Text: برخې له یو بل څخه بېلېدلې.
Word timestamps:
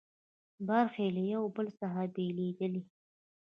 برخې 0.67 1.05
له 1.15 1.21
یو 1.33 1.43
بل 1.55 1.67
څخه 1.79 2.01
بېلېدلې. 2.13 2.81